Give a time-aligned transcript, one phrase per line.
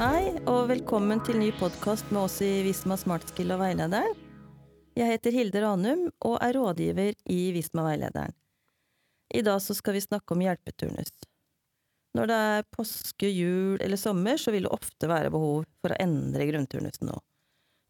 [0.00, 4.14] Hei, og velkommen til ny podkast med oss i Visma Smartskill og Veilederen.
[4.96, 8.32] Jeg heter Hilde Ranum og er rådgiver i Visma Veilederen.
[9.36, 11.12] I dag så skal vi snakke om hjelpeturnus.
[12.16, 16.00] Når det er påske, jul eller sommer, så vil det ofte være behov for å
[16.00, 17.20] endre grunnturnusen nå.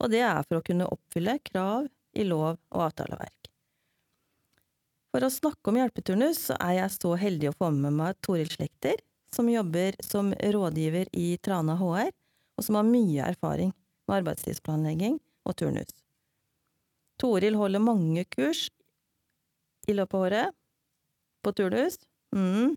[0.03, 1.87] Og det er for å kunne oppfylle krav
[2.19, 3.53] i lov og avtaleverk.
[5.15, 8.51] For å snakke om hjelpeturnus, så er jeg så heldig å få med meg Toril
[8.51, 8.99] Slekter,
[9.35, 12.13] som jobber som rådgiver i Trana HR,
[12.57, 13.73] og som har mye erfaring
[14.09, 15.19] med arbeidstidsplanlegging
[15.49, 15.93] og turnus.
[17.21, 18.67] Toril holder mange kurs
[19.89, 20.57] i løpet av året
[21.43, 21.99] på turnus,
[22.35, 22.75] mm,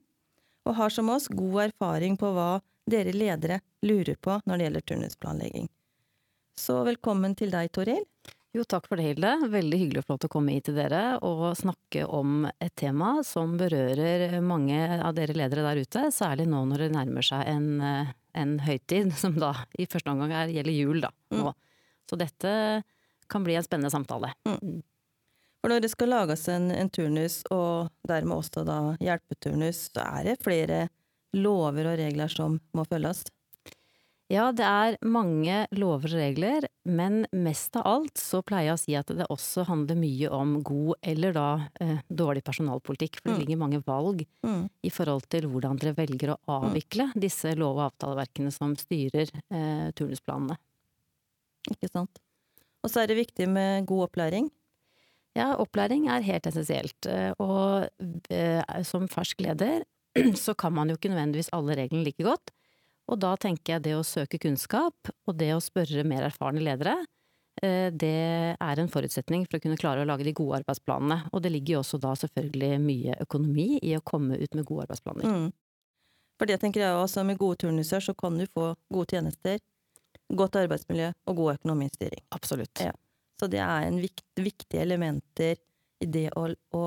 [0.66, 2.59] og har som oss god erfaring på hva
[2.90, 5.70] dere ledere lurer på når det gjelder turnusplanlegging.
[6.56, 8.06] Så velkommen til deg, Toril.
[8.55, 9.34] Jo, takk for det, Hilde.
[9.52, 12.72] Veldig hyggelig å få lov til å komme hit til dere og snakke om et
[12.80, 17.44] tema som berører mange av dere ledere der ute, særlig nå når det nærmer seg
[17.52, 21.11] en, eh, en høytid, som da i første omgang er, gjelder jul, da.
[21.36, 21.50] Mm.
[22.08, 22.53] Så dette
[23.28, 24.31] kan bli en spennende samtale.
[24.48, 24.80] Mm.
[25.59, 30.30] For når det skal lages en, en, turnus, og dermed også da hjelpeturnus, så er
[30.30, 30.86] det flere
[31.36, 33.26] lover og regler som må følges?
[34.34, 38.82] Ja, det er mange lover og regler, men mest av alt så pleier jeg å
[38.82, 41.50] si at det også handler mye om god eller da
[41.84, 43.20] eh, dårlig personalpolitikk.
[43.20, 43.42] For det mm.
[43.44, 44.64] ligger mange valg mm.
[44.82, 47.16] i forhold til hvordan dere velger å avvikle mm.
[47.22, 50.58] disse lov- og avtaleverkene som styrer eh, turnusplanene.
[51.76, 52.22] Ikke sant.
[52.82, 54.50] Og så er det viktig med god opplæring.
[55.38, 56.98] Ja, opplæring er helt essensielt.
[57.06, 57.86] Eh, og
[58.34, 59.86] eh, som fersk leder
[60.48, 62.56] så kan man jo ikke nødvendigvis alle reglene like godt.
[63.11, 66.95] Og da tenker jeg det å søke kunnskap, og det å spørre mer erfarne ledere,
[67.61, 71.30] eh, det er en forutsetning for å kunne klare å lage de gode arbeidsplanene.
[71.31, 74.88] Og det ligger jo også da selvfølgelig mye økonomi i å komme ut med gode
[74.88, 75.30] arbeidsplaner.
[75.30, 75.53] Mm.
[76.39, 79.61] For det tenker jeg også, med gode turnuser så kan du få gode tjenester,
[80.33, 82.26] godt arbeidsmiljø og god økonomistyring.
[82.36, 82.82] Absolutt.
[82.82, 82.95] Ja.
[83.39, 85.60] Så det er en vikt, viktige elementer
[86.02, 86.86] i det å, å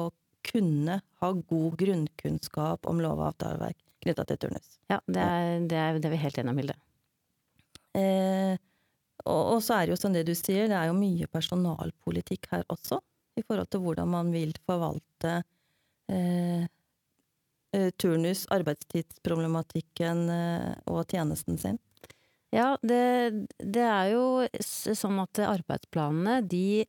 [0.49, 4.79] kunne ha god grunnkunnskap om lov- og avtaleverk knytta til turnus.
[4.91, 6.79] Ja, det er, det er, det er vi helt enige om, Hilde.
[7.99, 8.55] Eh,
[9.27, 12.51] og, og, så er det jo som det du sier, det er jo mye personalpolitikk
[12.53, 13.01] her også.
[13.39, 15.41] I forhold til hvordan man vil forvalte
[16.11, 16.67] eh,
[17.77, 21.79] eh turnus, arbeidstidsproblematikken eh, og tjenesten sin.
[22.55, 24.23] Ja, det, det, er jo
[24.65, 26.87] sånn at arbeidsplanene de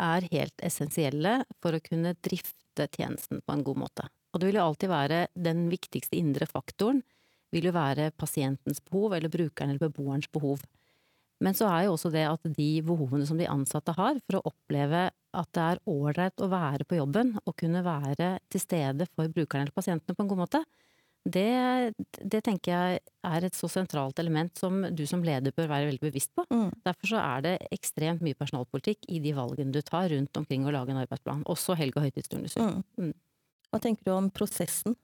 [0.00, 4.08] er helt essensielle for å kunne drifte tjenesten på en god måte.
[4.32, 7.02] Og det vil jo alltid være den viktigste indre faktoren,
[7.54, 10.64] vil jo være pasientens behov, eller brukeren eller beboerens behov.
[11.44, 14.50] Men så er jo også det at de behovene som de ansatte har for å
[14.52, 19.28] oppleve at det er ålreit å være på jobben og kunne være til stede for
[19.32, 20.62] brukerne eller pasientene på en god måte,
[21.26, 21.92] det,
[22.22, 26.04] det, tenker jeg er et så sentralt element som du som leder bør være veldig
[26.04, 26.44] bevisst på.
[26.54, 26.68] Mm.
[26.86, 30.74] Derfor så er det ekstremt mye personalpolitikk i de valgene du tar rundt omkring å
[30.74, 32.62] lage en arbeidsplan, også helg- og høytidsturnuser.
[32.62, 33.08] Mm.
[33.08, 33.16] Mm.
[33.72, 34.94] Hva tenker du om prosessen?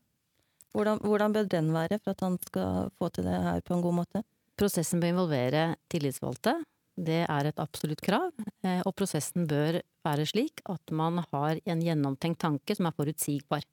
[0.72, 3.83] Hvordan, hvordan, bør den være for at han skal få til det her på en
[3.84, 4.22] god måte?
[4.56, 6.54] Prosessen bør involvere tillitsvalgte.
[7.03, 8.31] Det er et absolutt krav.
[8.62, 13.66] Eh, og prosessen bør være slik at man har en gjennomtenkt tanke som er forutsigbar.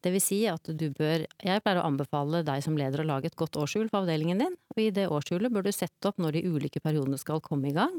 [0.00, 3.28] Det vil si at du bør Jeg pleier å anbefale deg som leder å lage
[3.28, 6.38] et godt årshjul for avdelingen din, og i det årshjulet bør du sette opp når
[6.38, 7.98] de ulike periodene skal komme i gang.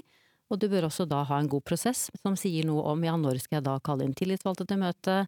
[0.51, 3.43] Og du bør også da ha en god prosess som sier noe om ja, når
[3.43, 5.21] skal jeg da kalle inn tillitsvalgte til møte,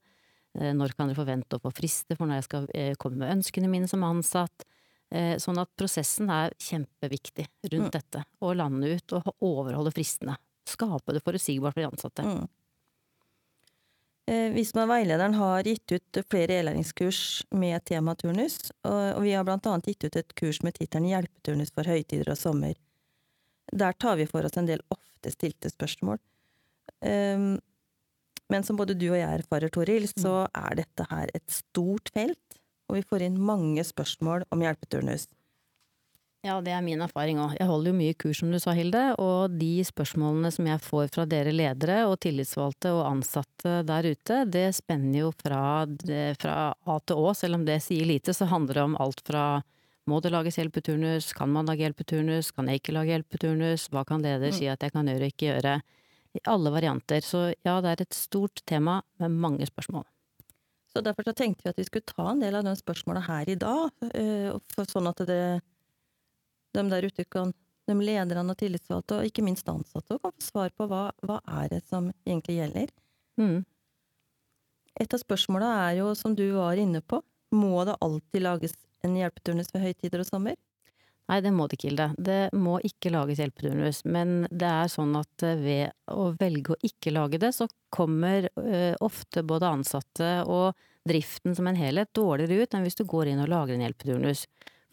[0.60, 3.40] Eh, når kan dere forvente å få frister for når jeg skal eh, komme med
[3.40, 4.66] ønskene mine som ansatt?
[5.14, 7.94] Eh, sånn at prosessen er kjempeviktig rundt mm.
[7.94, 8.24] dette.
[8.42, 10.38] Å lande ut og overholde fristene.
[10.70, 12.26] Skape det forutsigbart for de ansatte.
[12.26, 12.46] Mm.
[14.26, 19.90] Visma veilederen har gitt ut flere e-læringskurs med tema turnus, og vi har blant annet
[19.92, 22.78] gitt ut et kurs med tittelen Hjelpeturnus for høytider og sommer.
[23.76, 26.22] Der tar vi for oss en del ofte stilte spørsmål.
[27.04, 27.60] Um,
[28.52, 30.60] men som både du og jeg erfarer, Toril, så mm.
[30.62, 35.28] er dette her et stort felt, og vi får inn mange spørsmål om hjelpeturnus.
[36.44, 37.54] Ja, det er min erfaring òg.
[37.56, 41.14] Jeg holder jo mye kurs, som du sa, Hilde, og de spørsmålene som jeg får
[41.14, 45.64] fra dere ledere og tillitsvalgte og ansatte der ute, det spenner jo fra,
[46.42, 49.46] fra A til Å, selv om det sier lite, så handler det om alt fra
[50.12, 54.20] må det lages hjelpeturnus, kan man lage hjelpeturnus, kan jeg ikke lage hjelpeturnus, hva kan
[54.20, 54.58] leder mm.
[54.58, 55.78] si at jeg kan gjøre og ikke gjøre?
[56.34, 57.22] i alle varianter.
[57.22, 60.06] Så ja, det er et stort tema med mange spørsmål.
[60.94, 63.50] Så derfor så tenkte vi at vi skulle ta en del av de spørsmåla her
[63.50, 64.54] i dag, eh,
[64.90, 65.40] sånn at det,
[66.74, 67.54] de der ute kan
[67.88, 71.72] de lederne og tillitsvalgte, og ikke minst ansatte, kan få svar på hva, hva er
[71.76, 72.92] det som egentlig gjelder.
[73.42, 73.64] Mm.
[75.04, 77.20] Et av spørsmåla er jo, som du var inne på,
[77.54, 80.56] må det alltid lages en hjelpeturnus ved høytider og sommer?
[81.32, 82.08] Nei, det må det ikke, Hilde.
[82.20, 84.02] Det må ikke lages hjelpeturnus.
[84.12, 88.50] Men det er sånn at eh, ved å velge å ikke lage det, så kommer
[88.60, 90.74] uh, ofte både ansatte og
[91.08, 94.46] driften som en helhet dårligere ut enn hvis du går inn og lager en hjelpeturnus.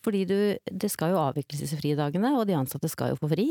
[0.04, 3.48] Fordi du, det skal jo avvikles disse fridagene, og de ansatte skal jo få fri.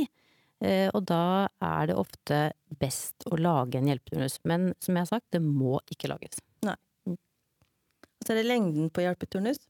[0.60, 2.40] Uh, og da er det ofte
[2.82, 4.40] best å lage en hjelpeturnus.
[4.50, 6.42] Men som jeg har sagt, det må ikke lages.
[6.68, 6.76] Nei.
[7.10, 9.62] Og så er det lengden på hjelpeturnus.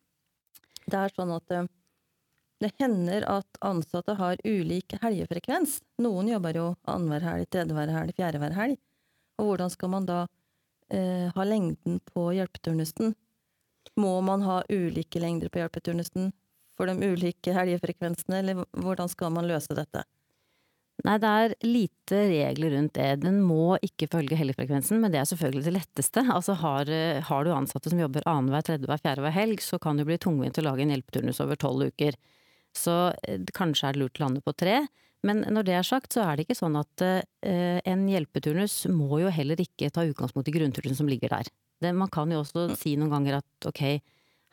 [0.89, 1.67] Det er sånn at uh,
[2.59, 5.77] det hender at ansatte har ulik helgefrekvens.
[6.03, 8.81] Noen jobber jo annenhver helg, tredjehver helg, fjerdehver helg.
[9.39, 10.17] Og hvordan skal man da
[10.91, 13.15] eh, ha lengden på hjelpeturnusen?
[13.95, 16.33] Må man ha ulike lengder på hjelpeturnusen
[16.79, 20.05] for de ulike helgefrekvensene, eller hvordan skal man løse dette?
[21.07, 23.09] Nei, det er lite regler rundt det.
[23.23, 26.25] Den må ikke følge helgefrekvensen, men det er selvfølgelig det letteste.
[26.33, 26.91] Altså har,
[27.29, 30.65] har du ansatte som jobber annenhver, tredjehver, fjerdehver helg, så kan det bli tungvint å
[30.65, 32.17] lage en hjelpeturnus over tolv uker.
[32.75, 34.81] Så eh, kanskje er det lurt å lande på tre.
[35.25, 39.21] Men når det er sagt, så er det ikke sånn at eh, en hjelpeturnus må
[39.23, 41.49] jo heller ikke ta utgangspunkt i grunnturnusen som ligger der.
[41.79, 43.83] Det, man kan jo også si noen ganger at ok,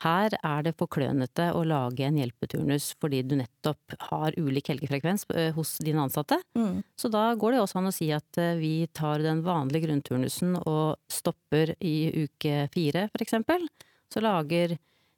[0.05, 5.25] her er det for klønete å lage en hjelpeturnus fordi du nettopp har ulik helgefrekvens
[5.33, 6.39] eh, hos dine ansatte.
[6.59, 6.83] Mm.
[7.01, 10.59] Så da går det også an å si at eh, vi tar den vanlige grunnturnusen
[10.65, 13.65] og stopper i uke fire, for eksempel.
[14.13, 14.77] Så lager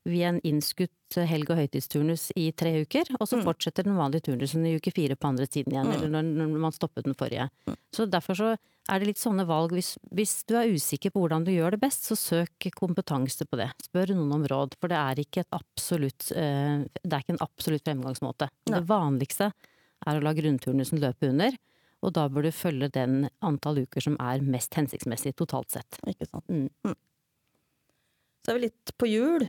[0.09, 3.45] vi en innskutt helg- og høytidsturnus i tre uker, og så mm.
[3.49, 5.95] fortsetter den vanlige turnusen i uke fire på andre siden igjen, mm.
[5.97, 7.49] eller når, når, man stoppet den forrige.
[7.69, 7.77] Mm.
[7.95, 8.55] Så derfor så
[8.89, 9.75] er det litt sånne valg.
[9.77, 13.59] Hvis, hvis, du er usikker på hvordan du gjør det best, så søk kompetanse på
[13.61, 13.69] det.
[13.85, 17.85] Spør noen om råd, for det er ikke, absolutt, uh, det er ikke en absolutt
[17.87, 18.51] fremgangsmåte.
[18.69, 18.79] Nei.
[18.79, 19.51] Det vanligste
[20.07, 21.59] er å la grunnturnusen løpe under.
[22.07, 25.99] Og da bør du følge den antall uker som er mest hensiktsmessig totalt sett.
[26.07, 26.47] Ikke sant.
[26.47, 26.69] Mm.
[26.87, 26.99] mm.
[28.45, 29.49] Så er vi litt på jul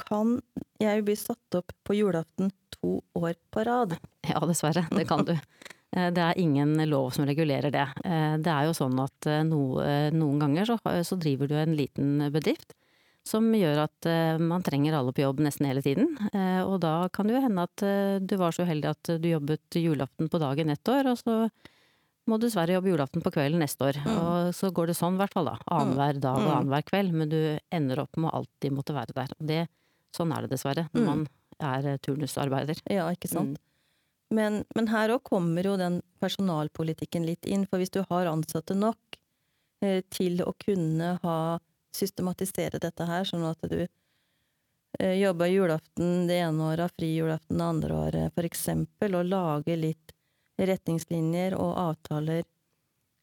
[0.00, 0.40] kan
[0.82, 3.94] jeg bli satt opp på julaften to år på rad?
[4.26, 4.86] Ja, dessverre.
[4.90, 5.36] Det kan du.
[5.94, 7.86] Eh, det er ingen lov som regulerer det.
[8.04, 12.74] Eh, det er jo sånn at eh, noen ganger så, driver du en liten bedrift
[13.24, 14.06] som gjør at
[14.36, 16.10] man trenger alle på jobb nesten hele tiden.
[16.68, 17.84] Og da kan det jo hende at
[18.20, 21.36] du var så uheldig at du jobbet julaften på dagen ett år, og så
[22.28, 24.00] må du dessverre jobbe julaften på kvelden neste år.
[24.04, 24.10] Mm.
[24.12, 25.56] Og så går det sånn i hvert fall, da.
[25.72, 26.52] Annenhver dag og mm.
[26.58, 27.16] annenhver kveld.
[27.16, 27.40] Men du
[27.72, 29.32] ender opp med å alltid måtte være der.
[29.38, 29.62] Og det
[30.14, 31.08] Sånn er det dessverre når mm.
[31.08, 31.24] man
[31.64, 32.84] er turnusarbeider.
[32.92, 33.56] Ja, ikke sant.
[33.56, 33.73] Mm.
[34.30, 38.76] Men, men, her òg kommer jo den personalpolitikken litt inn, for hvis du har ansatte
[38.76, 39.18] nok
[39.84, 41.38] eh, til å kunne ha
[41.94, 47.68] systematisere dette her, sånn at du eh, jobber julaften det ene året, fri julaften det
[47.68, 50.16] andre året, for eksempel, og lager litt
[50.58, 52.42] retningslinjer og avtaler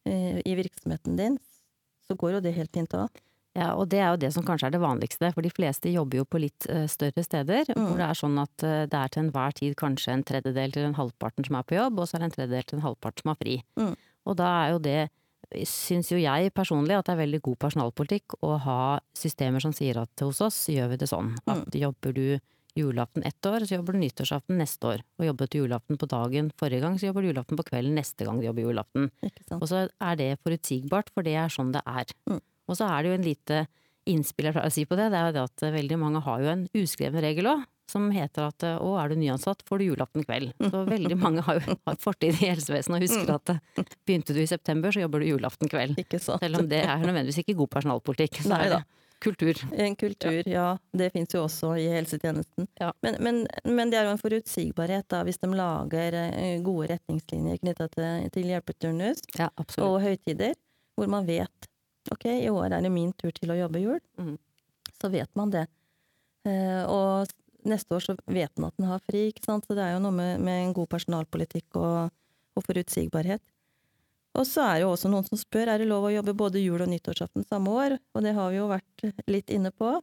[0.08, 1.38] eh, i virksomheten din,
[2.06, 3.22] så går jo det helt fint òg.
[3.58, 6.22] Ja, og det er jo det som kanskje er det vanligste, for de fleste jobber
[6.22, 7.82] jo på litt uh, større steder, mm.
[7.84, 10.86] hvor det er sånn at uh, det er til enhver tid kanskje en tredjedel til
[10.88, 13.20] en halvparten som er på jobb, og så er det en tredjedel til en halvpart
[13.20, 13.58] som har fri.
[13.80, 13.92] Mm.
[14.30, 15.02] Og da er jo det,
[15.68, 18.80] syns jo jeg personlig, at det er veldig god personalpolitikk å ha
[19.18, 21.78] systemer som sier at hos oss gjør vi det sånn, at mm.
[21.82, 22.26] jobber du
[22.74, 25.02] julaften ett år, så jobber du nyttårsaften neste år.
[25.20, 28.24] Og jobbet du julaften på dagen forrige gang, så jobber du julaften på kvelden neste
[28.24, 29.10] gang du jobber julaften.
[29.58, 32.14] Og så er det forutsigbart, for det er sånn det er.
[32.30, 32.40] Mm.
[32.72, 33.66] Og så er det jo en lite
[34.08, 36.40] innspill jeg pleier å si på det, det er jo det at veldig mange har
[36.42, 37.60] jo en uskreven regel òg,
[37.92, 40.54] som heter at å, er du nyansatt, får du julaften kveld.
[40.58, 44.40] Så veldig mange har jo har fortid i helsevesenet og husker at eh, begynte du
[44.42, 46.00] i september, så jobber du julaften kveld.
[46.16, 48.42] Selv om det er nødvendigvis ikke god personalpolitikk.
[48.42, 48.82] Så Nei, er det
[49.22, 49.58] kultur.
[49.72, 50.52] En kultur, ja.
[50.52, 52.66] ja det fins jo også i helsetjenesten.
[52.80, 52.90] Ja.
[53.04, 57.60] Men, men, men, det er jo en forutsigbarhet da, hvis de lager eh, gode retningslinjer
[57.62, 59.50] knytta til, til hjelpeturnus ja,
[59.84, 60.56] og høytider,
[60.98, 61.68] hvor man vet
[62.10, 64.00] Ok, i år er det min tur til å jobbe jul.
[64.18, 64.34] Mm.
[64.98, 65.66] Så vet man det.
[66.48, 67.30] Eh, og
[67.68, 69.66] neste år så vet man at den har fri, ikke sant.
[69.66, 72.12] Så det er jo noe med, med en god personalpolitikk og,
[72.56, 73.42] og, forutsigbarhet.
[74.38, 76.62] Og så er det jo også noen som spør er det lov å jobbe både
[76.62, 79.98] jul og nyttårsaften samme år, og det har vi jo vært litt inne på.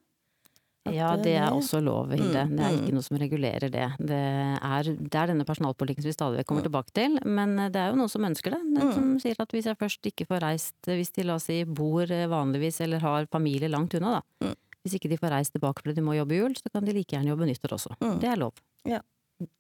[0.96, 2.46] Ja, det er også lov, Hilde.
[2.48, 2.98] Mm, det er ikke mm.
[2.98, 3.88] noe som regulerer det.
[4.12, 6.70] Det er, det er denne personalpolitikken som vi stadig kommer mm.
[6.70, 8.62] tilbake til, men eh, det er jo noen som ønsker det.
[8.78, 11.62] Den Som sier at hvis jeg først ikke får reist, hvis de la oss si
[11.66, 14.54] bor eh, vanligvis eller har familie langt unna, da.
[14.80, 17.12] Hvis ikke de får reist tilbake fordi de må jobbe jul, så kan de like
[17.12, 17.98] gjerne jobbe nyttår også.
[18.22, 18.60] Det er lov.
[18.88, 19.02] Ja.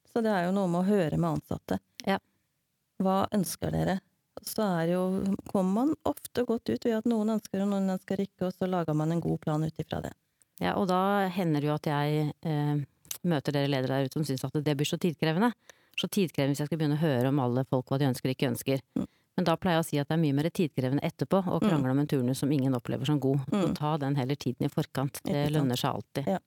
[0.09, 1.79] Så det er jo noe med å høre med ansatte.
[2.07, 2.17] Ja.
[3.03, 3.99] Hva ønsker dere?
[4.45, 5.03] Så er jo,
[5.51, 8.69] kommer man ofte godt ut ved at noen ønsker og noen ønsker ikke, og så
[8.69, 10.13] lager man en god plan ut ifra det.
[10.59, 12.81] Ja, og da hender det jo at jeg eh,
[13.27, 15.53] møter dere ledere der ute som syns at det blir så tidkrevende.
[15.99, 18.35] Så tidkrevende hvis jeg skal begynne å høre om alle folk hva de ønsker og
[18.35, 18.83] ikke ønsker.
[18.99, 19.07] Mm.
[19.39, 21.87] Men da pleier jeg å si at det er mye mer tidkrevende etterpå å krangle
[21.87, 21.93] mm.
[21.93, 23.45] om en turnus som ingen opplever som god.
[23.47, 23.61] Mm.
[23.61, 25.21] Så ta den heller tiden i forkant.
[25.23, 26.27] Det lønner seg alltid.
[26.35, 26.41] Ja.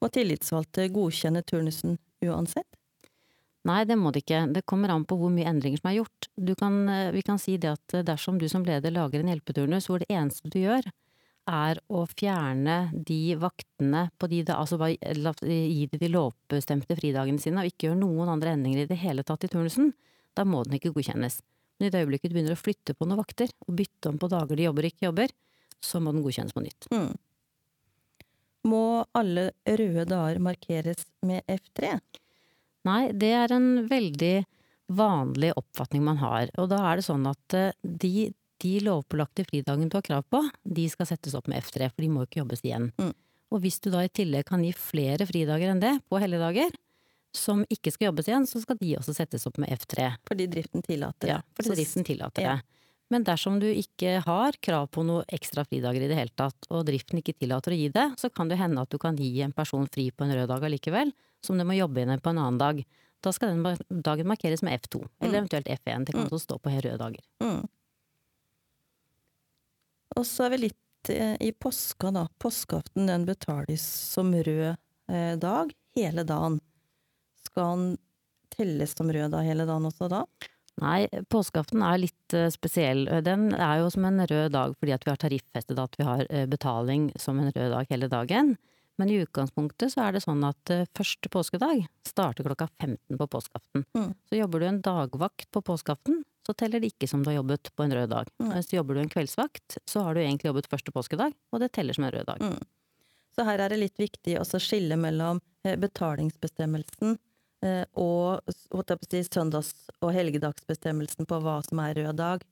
[0.00, 2.68] Må tillitsvalgte godkjenne turnusen uansett?
[3.68, 4.42] Nei, det må det ikke.
[4.52, 6.28] Det kommer an på hvor mye endringer som er gjort.
[6.60, 10.00] Kan, eh, vi kan si det at dersom du som leder lager en hjelpeturnus hvor
[10.00, 10.88] det eneste du gjør
[11.50, 17.62] er å fjerne de vaktene på de da, altså gi de de lovbestemte fridagene sine
[17.62, 19.92] og ikke gjøre noen andre endringer i det hele tatt i turnusen,
[20.34, 21.40] da må den ikke godkjennes.
[21.78, 24.30] Men i det øyeblikket du begynner å flytte på noen vakter, og bytte om på
[24.32, 25.34] dager de jobber og ikke jobber,
[25.84, 26.88] så må den godkjennes på nytt.
[26.94, 27.12] Mm.
[28.70, 31.98] Må alle røde dager markeres med F3?
[32.88, 34.36] Nei, det er en veldig
[34.94, 36.50] vanlig oppfatning man har.
[36.60, 38.30] Og da er det sånn at eh, de,
[38.62, 42.10] de lovpålagte fridagene du har krav på, de skal settes opp med F3, for de
[42.12, 42.90] må ikke jobbes igjen.
[43.00, 43.12] Mm.
[43.54, 46.74] Og hvis du da i tillegg kan gi flere fridager enn det på helligdager,
[47.34, 50.12] som ikke skal jobbes igjen, så skal de også settes opp med F3.
[50.28, 51.34] Fordi driften tillater det.
[51.34, 52.56] Ja, fordi driften tillater det.
[53.12, 56.86] Men dersom du ikke har krav på noe ekstra fridager i det hele tatt, og
[56.88, 59.54] driften ikke tillater å gi det, så kan det hende at du kan gi en
[59.54, 61.12] person fri på en rød dag allikevel,
[61.44, 62.80] som du må jobbe igjen på en annen dag.
[63.24, 65.40] Da skal den dagen markeres med F2, eller mm.
[65.42, 66.06] eventuelt F1.
[66.08, 66.30] Det kan mm.
[66.30, 67.24] også stå på røde dager.
[67.44, 67.62] Mm.
[70.18, 72.26] Og så er vi litt eh, i påska, da.
[72.42, 74.74] Påskeaften den betales som rød
[75.10, 76.60] eh, dag hele dagen.
[77.48, 77.86] Skal han
[78.54, 80.24] telles som rød da hele dagen også da?
[80.82, 83.04] Nei, påskeaften er litt uh, spesiell.
[83.22, 86.24] Den er jo som en rød dag fordi at vi har tariffestet at vi har
[86.50, 88.56] betaling som en rød dag hele dagen.
[88.98, 93.86] Men i utgangspunktet så er det sånn at første påskedag starter klokka 15 på påskeaften.
[93.94, 94.10] Mm.
[94.26, 97.70] Så jobber du en dagvakt på påskeaften, så teller det ikke som du har jobbet
[97.74, 98.30] på en rød dag.
[98.38, 98.52] Mm.
[98.52, 101.96] du jobber du en kveldsvakt, så har du egentlig jobbet første påskedag, og det teller
[101.96, 102.42] som en rød dag.
[102.42, 102.58] Mm.
[103.34, 107.16] Så her er det litt viktig å skille mellom betalingsbestemmelsen
[107.64, 108.40] Eh, og
[109.08, 112.44] si, søndags- og helgedagsbestemmelsen på hva som er rød dag.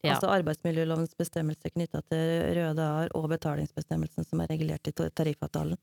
[0.00, 0.14] Ja.
[0.14, 2.22] Altså arbeidsmiljølovens bestemmelser knytta til
[2.56, 5.78] røde dager og betalingsbestemmelsen som er regulert i tariffavtalen.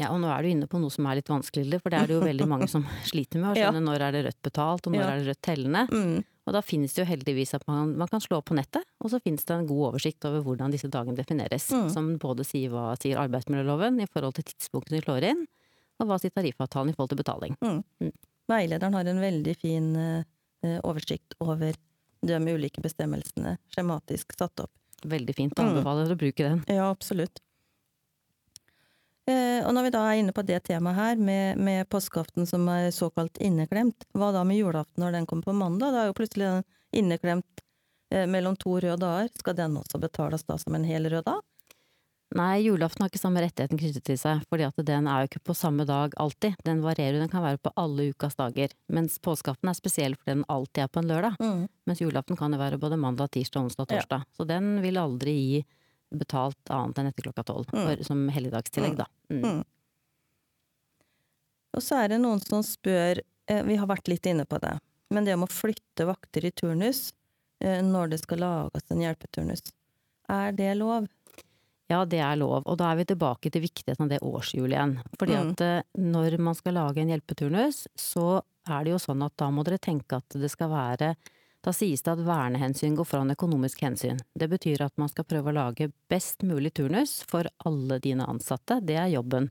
[0.00, 2.10] Ja, og nå er du inne på noe som er litt vanskeligere, for det er
[2.10, 3.86] det jo veldig mange som sliter med å skjønne ja.
[3.88, 5.08] når er det rødt betalt, og når ja.
[5.10, 5.84] er det rødt tellende.
[5.92, 6.16] Mm.
[6.44, 9.20] Og da finnes det jo heldigvis at man, man, kan slå på nettet, og så
[9.24, 11.70] finnes det en god oversikt over hvordan disse dagene defineres.
[11.72, 11.88] Mm.
[11.94, 15.46] Som både sier hva sier arbeidsmiljøloven i forhold til tidspunktet de slår inn,
[16.02, 17.56] og hva sier tariffavtalen i forhold til betaling.
[17.64, 17.80] Mm.
[18.02, 18.14] Mm.
[18.50, 21.72] Veilederen har en veldig fin uh, oversikt over
[22.24, 24.72] de ulike bestemmelsene, skjematisk satt opp.
[25.04, 25.56] Veldig fint.
[25.56, 25.70] Mm.
[25.70, 26.12] Anbefaler mm.
[26.12, 26.62] å bruke den.
[26.68, 27.40] Ja, absolutt.
[29.24, 32.66] Eh, og når vi da er inne på det temaet her, med, med påskeaften som
[32.68, 35.94] er såkalt inneklemt, hva da med julaften når den kommer på mandag?
[35.94, 36.66] Da er jo plutselig den
[37.04, 37.64] inneklemt
[38.12, 39.32] eh, mellom to røde dager.
[39.40, 41.40] Skal den også betales da som en hel rød dag?
[42.34, 45.42] Nei, julaften har ikke samme rettigheten knyttet til seg, fordi at den er jo ikke
[45.52, 46.56] på samme dag alltid.
[46.66, 48.74] Den varierer, den kan være på alle ukas dager.
[48.92, 51.38] Mens påskeaften er spesiell fordi den alltid er på en lørdag.
[51.38, 51.62] Mm.
[51.86, 54.26] Mens julaften kan jo være både mandag, tirsdag, onsdag, torsdag.
[54.26, 54.36] Ja.
[54.36, 55.62] Så den vil aldri gi
[56.20, 58.04] betalt annet enn etter klokka tolv, mm.
[58.06, 59.08] som helligdagstillegg, da.
[59.32, 59.44] Mm.
[59.44, 59.62] mm.
[61.74, 63.18] Og så er det noen som spør,
[63.50, 64.76] eh, vi har vært litt inne på det,
[65.10, 67.08] men det om å flytte vakter i turnus
[67.64, 69.64] eh, når det skal lages en hjelpeturnus,
[70.30, 71.08] er det lov?
[71.90, 72.62] Ja, det er lov.
[72.64, 74.94] Og da er vi tilbake til viktigheten av det årshjulet igjen.
[75.20, 75.50] Fordi mm.
[75.50, 79.50] at eh, når man skal lage en hjelpeturnus, så er det jo sånn at da
[79.52, 81.12] må dere tenke at det skal være
[81.64, 84.18] Da sies det at vernehensyn går foran økonomisk hensyn.
[84.36, 88.82] Det betyr at man skal prøve å lage best mulig turnus for alle dine ansatte.
[88.84, 89.48] Det er jobben.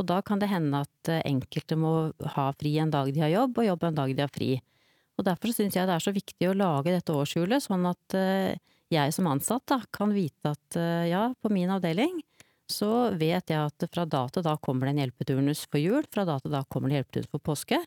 [0.00, 1.94] Og da kan det hende at eh, enkelte må
[2.36, 4.52] ha fri en dag de har jobb, og jobbe en dag de har fri.
[5.20, 8.56] Og derfor syns jeg det er så viktig å lage dette årshjulet, sånn at eh,
[8.92, 12.22] jeg som ansatt da, kan vite at eh, ja, på min avdeling
[12.72, 16.24] så vet jeg at fra da til da kommer det en hjelpeturnus for jul, fra
[16.24, 17.82] da til da kommer det hjelpeturnus for påske.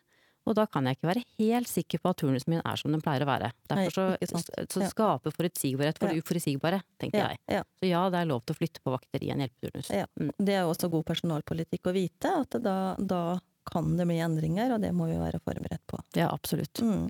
[0.45, 3.01] Og da kan jeg ikke være helt sikker på at turnusen min er som den
[3.01, 3.49] pleier å være.
[3.71, 4.89] Derfor så, så ja.
[4.91, 7.41] skape forutsigbarhet for det uforutsigbare, tenker ja, jeg.
[7.57, 7.65] Ja.
[7.81, 9.89] Så ja, det er lov til å flytte på vakter i en hjelpeturnus.
[10.21, 10.31] Mm.
[10.37, 13.25] Det er jo også god personalpolitikk å vite, at da, da,
[13.65, 15.97] kan det bli endringer, og det må vi være forberedt på.
[16.13, 16.77] Ja, absolutt.
[16.85, 17.07] Mm.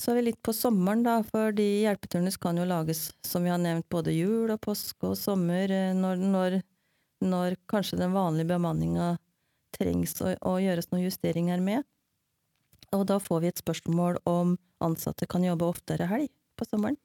[0.00, 3.60] Så er vi litt på sommeren, da, fordi hjelpeturnus kan jo lages, som vi har
[3.62, 6.56] nevnt, både jul og påske og sommer, eh, når, når,
[7.22, 9.12] når kanskje den vanlige bemanninga
[9.76, 11.86] trengs å, å, gjøres noen justeringer med.
[12.96, 16.98] Og da får vi et spørsmål om ansatte kan jobbe oftere helg på sommeren.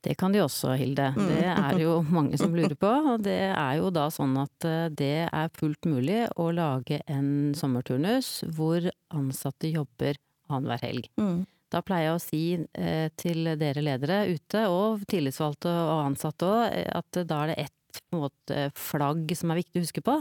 [0.00, 1.10] Det kan de også, Hilde.
[1.12, 1.26] Mm.
[1.28, 2.88] Det er det jo mange som lurer på.
[3.12, 7.52] Og det er jo da sånn at eh, det er fullt mulig å lage en
[7.56, 10.16] sommerturnus hvor ansatte jobber
[10.48, 11.10] annenhver helg.
[11.20, 11.42] Mm.
[11.70, 16.64] Da pleier jeg å si eh, til dere ledere ute, og tillitsvalgte og ansatte òg,
[16.72, 20.16] eh, at da er det ett måte, flagg som er viktig å huske på.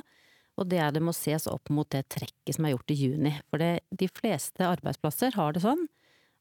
[0.60, 3.34] Og det er det må ses opp mot det trekket som er gjort i juni.
[3.48, 5.86] For det, de fleste arbeidsplasser har det sånn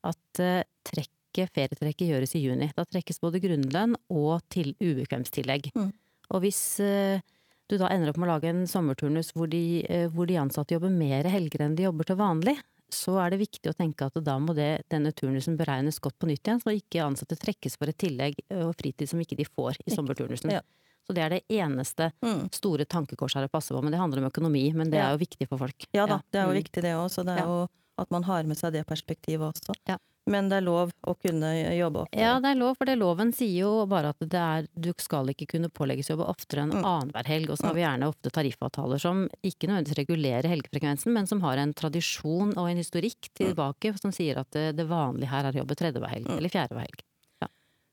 [0.06, 2.70] at eh, trekket, ferietrekket gjøres i juni.
[2.74, 5.70] Da trekkes både grunnlønn og til ubekvemstillegg.
[5.78, 5.92] Mm.
[6.34, 7.22] Og hvis eh,
[7.68, 10.74] du da ender opp med å lage en sommerturnus hvor de, eh, hvor de ansatte
[10.74, 12.56] jobber mer helger enn de jobber til vanlig,
[12.88, 16.30] så er det viktig å tenke at da må det, denne turnusen beregnes godt på
[16.30, 19.76] nytt igjen, så ikke ansatte trekkes for et tillegg og fritid som ikke de får
[19.84, 20.54] i sommerturnusen.
[20.56, 20.62] Ja.
[21.08, 22.50] Så det er det eneste Mm.
[22.52, 25.24] store tankekorset her å passe på, men det handler om økonomi, men det er jo
[25.24, 25.86] viktig for folk.
[25.94, 26.62] Ja da, det er jo Mm.
[26.62, 29.74] viktig det òg, så det er jo at man har med seg det perspektivet også.
[29.88, 29.96] Ja.
[30.28, 32.20] Men det er lov å kunne jobbe oftere?
[32.20, 35.24] Ja, det er lov, for det loven sier jo bare at det er, du skal
[35.32, 36.84] ikke kunne pålegges jobbe oftere enn Mm.
[36.84, 37.48] annenhver helg.
[37.48, 41.56] Og så har vi gjerne ofte tariffavtaler som ikke nødvendigvis regulerer helgefrekvensen, men som har
[41.56, 45.64] en tradisjon og en historikk tilbake som sier at det, det vanlige her er å
[45.64, 47.00] jobbe tredje hver helg, eller fjerde hver helg.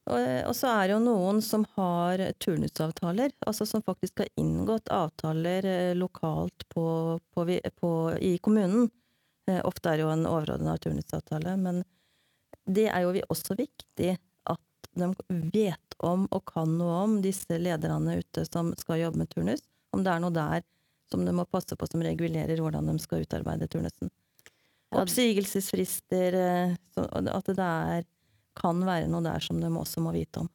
[0.05, 4.91] Og, og så er det jo noen som har turnusavtaler, altså som faktisk har inngått
[4.93, 6.85] avtaler eh, lokalt på,
[7.33, 7.45] på,
[7.81, 8.91] på, i kommunen.
[9.50, 11.81] Eh, Ofte er det jo en overordna turnusavtale, men
[12.69, 14.12] det er jo vi- også viktig
[14.53, 15.09] at de
[15.53, 19.65] vet om og kan noe om disse lederne ute som skal jobbe med turnus.
[19.93, 20.62] Om det er noe der
[21.09, 24.13] som de må passe på som regulerer hvordan de skal utarbeide turnusen.
[24.95, 28.05] Oppsigelsesfrister, eh, at det er,
[28.55, 30.50] kan være noe der som de også må vite om.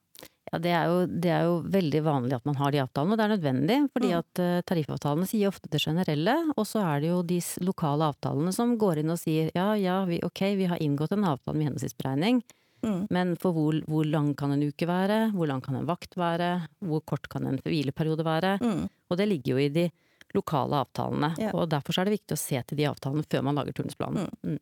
[0.51, 3.17] Ja, det er, jo, det er jo veldig vanlig at man har de avtalene, og
[3.21, 4.17] det er nødvendig, fordi Mm.
[4.19, 8.51] at eh, tariffavtalene sier ofte det generelle, og så er det jo de lokale avtalene
[8.53, 11.69] som går inn og sier ja, ja, vi, ok, vi har inngått en avtale med
[11.69, 12.41] gjennomsnittsberegning,
[12.83, 13.05] Mm.
[13.13, 16.67] men for hvor, hvor lang kan en uke være, hvor lang kan en vakt være,
[16.81, 18.89] hvor kort kan en hvileperiode være, Mm.
[19.11, 19.91] og det ligger jo i de
[20.33, 21.51] lokale avtalene, Ja.
[21.53, 24.27] og derfor så er det viktig å se til de avtalene før man lager turnusplanen.
[24.43, 24.59] Mm.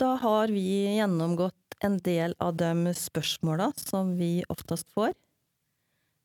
[0.00, 5.12] Da har vi gjennomgått en del av de spørsmåla som vi oftest får.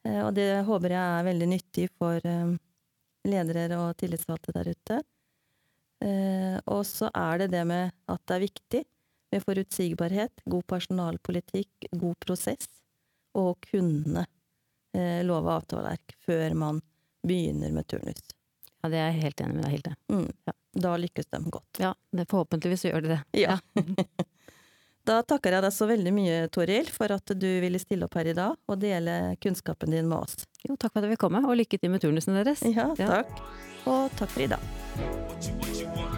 [0.05, 2.55] Eh, Og det håper jeg er veldig nyttig for eh,
[3.29, 5.01] ledere og tillitsvalgte der ute.
[6.01, 8.83] Eh, Og så er det det med at det er viktig
[9.29, 12.65] med forutsigbarhet, god personalpolitikk, god prosess,
[13.37, 14.25] og kunne
[15.21, 16.79] love avtaleverk før man
[17.21, 18.23] begynner med turnus.
[18.81, 19.91] Ja, det er jeg helt enig med deg, Hilde.
[20.09, 20.31] Mm.
[20.49, 20.53] Ja.
[20.73, 21.79] Da lykkes de godt.
[21.81, 23.21] Ja, det, forhåpentligvis gjør det det.
[23.45, 23.57] Ja.
[25.09, 28.27] Da takker jeg deg så veldig mye, Toril, for at du ville stille opp her
[28.29, 30.43] i dag og dele kunnskapen din med oss.
[30.61, 32.61] Jo, takk for at jeg fikk komme, og lykke til med turnusene deres.
[32.67, 33.23] Ja, Ja.
[33.23, 33.41] takk.
[33.89, 36.17] Og takk for i dag.